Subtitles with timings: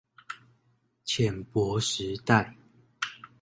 [1.05, 2.55] 淺薄時代